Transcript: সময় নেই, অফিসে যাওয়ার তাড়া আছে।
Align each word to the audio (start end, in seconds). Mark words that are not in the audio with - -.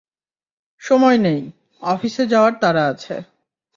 সময় 0.81 1.17
নেই, 1.17 1.41
অফিসে 1.81 2.23
যাওয়ার 2.27 2.53
তাড়া 2.61 2.83
আছে। 2.87 3.15